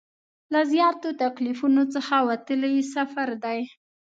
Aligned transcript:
له 0.53 0.59
زیاتو 0.73 1.09
تکلیفونو 1.23 1.81
څخه 1.95 2.15
وتلی 2.29 2.75
سفر 2.95 3.29
دی. 3.43 3.61